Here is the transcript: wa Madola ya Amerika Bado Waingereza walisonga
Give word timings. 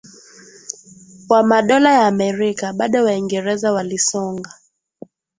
wa 1.29 1.43
Madola 1.43 1.93
ya 1.93 2.07
Amerika 2.07 2.73
Bado 2.73 3.03
Waingereza 3.03 3.71
walisonga 3.73 4.49